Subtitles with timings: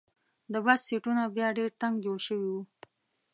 [0.53, 2.61] د بس سیټونه بیا ډېر تنګ جوړ شوي وو.